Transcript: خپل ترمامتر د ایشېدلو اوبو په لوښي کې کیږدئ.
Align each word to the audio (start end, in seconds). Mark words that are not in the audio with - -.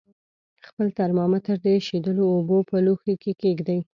خپل 0.67 0.87
ترمامتر 0.99 1.55
د 1.61 1.65
ایشېدلو 1.77 2.23
اوبو 2.35 2.57
په 2.69 2.77
لوښي 2.85 3.15
کې 3.23 3.31
کیږدئ. 3.41 3.79